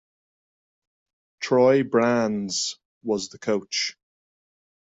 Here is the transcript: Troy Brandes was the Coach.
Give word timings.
Troy 1.41 1.83
Brandes 1.83 2.79
was 3.03 3.29
the 3.29 3.37
Coach. 3.37 3.95